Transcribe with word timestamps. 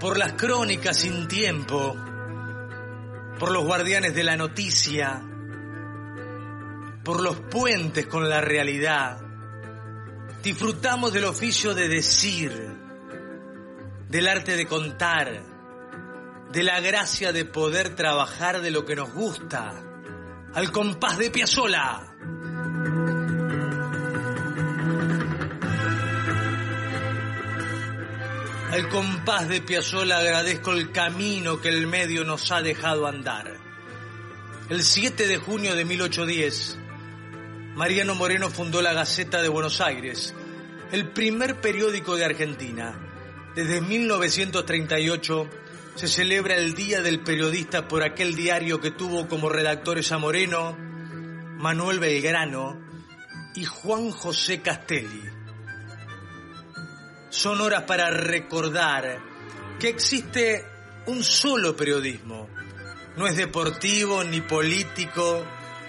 Por 0.00 0.16
las 0.16 0.34
crónicas 0.34 0.98
sin 0.98 1.26
tiempo, 1.26 1.96
por 3.38 3.50
los 3.50 3.64
guardianes 3.64 4.14
de 4.14 4.24
la 4.24 4.36
noticia, 4.36 5.20
por 7.04 7.20
los 7.22 7.40
puentes 7.40 8.06
con 8.06 8.28
la 8.28 8.40
realidad. 8.40 9.20
Disfrutamos 10.42 11.12
del 11.12 11.24
oficio 11.24 11.74
de 11.74 11.88
decir, 11.88 12.52
del 14.08 14.28
arte 14.28 14.56
de 14.56 14.66
contar, 14.66 15.42
de 16.52 16.62
la 16.62 16.80
gracia 16.80 17.32
de 17.32 17.44
poder 17.44 17.96
trabajar 17.96 18.60
de 18.60 18.70
lo 18.70 18.84
que 18.84 18.96
nos 18.96 19.12
gusta, 19.12 19.72
al 20.54 20.70
compás 20.70 21.18
de 21.18 21.30
Piazzola. 21.30 22.14
Al 28.70 28.86
compás 28.90 29.48
de 29.48 29.62
Piazzolla 29.62 30.18
agradezco 30.18 30.72
el 30.72 30.92
camino 30.92 31.58
que 31.58 31.70
el 31.70 31.86
medio 31.86 32.22
nos 32.24 32.52
ha 32.52 32.60
dejado 32.60 33.06
andar. 33.06 33.56
El 34.68 34.82
7 34.82 35.26
de 35.26 35.38
junio 35.38 35.74
de 35.74 35.86
1810, 35.86 36.76
Mariano 37.74 38.14
Moreno 38.14 38.50
fundó 38.50 38.82
la 38.82 38.92
Gaceta 38.92 39.40
de 39.40 39.48
Buenos 39.48 39.80
Aires, 39.80 40.34
el 40.92 41.08
primer 41.08 41.62
periódico 41.62 42.14
de 42.16 42.26
Argentina. 42.26 42.94
Desde 43.54 43.80
1938 43.80 45.48
se 45.94 46.06
celebra 46.06 46.56
el 46.56 46.74
Día 46.74 47.00
del 47.00 47.20
Periodista 47.20 47.88
por 47.88 48.02
aquel 48.02 48.36
diario 48.36 48.82
que 48.82 48.90
tuvo 48.90 49.28
como 49.28 49.48
redactores 49.48 50.12
a 50.12 50.18
Moreno, 50.18 50.76
Manuel 51.56 52.00
Belgrano 52.00 52.78
y 53.54 53.64
Juan 53.64 54.10
José 54.10 54.60
Castelli 54.60 55.37
son 57.30 57.60
horas 57.60 57.82
para 57.82 58.10
recordar 58.10 59.20
que 59.78 59.88
existe 59.88 60.64
un 61.06 61.22
solo 61.22 61.76
periodismo. 61.76 62.48
No 63.16 63.26
es 63.26 63.36
deportivo, 63.36 64.24
ni 64.24 64.40
político, 64.40 65.46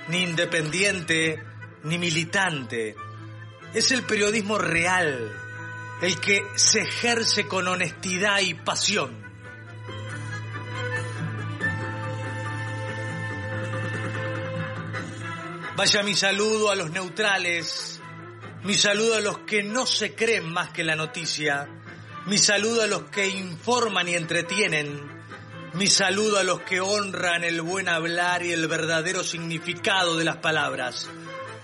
ni 0.07 0.23
independiente, 0.23 1.43
ni 1.83 1.97
militante. 1.97 2.95
Es 3.73 3.91
el 3.91 4.03
periodismo 4.03 4.57
real, 4.57 5.31
el 6.01 6.19
que 6.19 6.41
se 6.55 6.81
ejerce 6.81 7.47
con 7.47 7.67
honestidad 7.67 8.39
y 8.39 8.53
pasión. 8.53 9.29
Vaya 15.75 16.03
mi 16.03 16.13
saludo 16.13 16.71
a 16.71 16.75
los 16.75 16.91
neutrales, 16.91 17.98
mi 18.63 18.73
saludo 18.73 19.15
a 19.15 19.21
los 19.21 19.39
que 19.39 19.63
no 19.63 19.85
se 19.85 20.15
creen 20.15 20.51
más 20.51 20.71
que 20.71 20.83
la 20.83 20.95
noticia. 20.95 21.67
Mi 22.25 22.37
saludo 22.37 22.83
a 22.83 22.87
los 22.87 23.03
que 23.03 23.27
informan 23.27 24.07
y 24.09 24.15
entretienen. 24.15 24.99
Mi 25.73 25.87
saludo 25.87 26.37
a 26.37 26.43
los 26.43 26.61
que 26.61 26.81
honran 26.81 27.43
el 27.43 27.61
buen 27.61 27.87
hablar 27.87 28.43
y 28.43 28.51
el 28.51 28.67
verdadero 28.67 29.23
significado 29.23 30.17
de 30.17 30.25
las 30.25 30.37
palabras. 30.37 31.07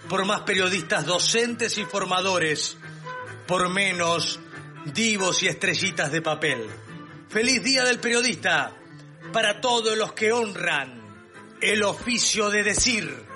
Por 0.07 0.25
más 0.25 0.41
periodistas 0.41 1.05
docentes 1.05 1.78
y 1.78 1.84
formadores. 1.84 2.78
Por 3.45 3.69
menos 3.69 4.39
divos 4.85 5.44
y 5.44 5.47
estrellitas 5.47 6.11
de 6.11 6.22
papel. 6.22 6.66
Feliz 7.28 7.61
Día 7.61 7.84
del 7.84 8.00
Periodista 8.00 8.73
para 9.34 9.59
todos 9.59 9.97
los 9.97 10.13
que 10.13 10.31
honran 10.31 11.01
el 11.59 11.84
oficio 11.84 12.50
de 12.50 12.63
decir. 12.63 13.34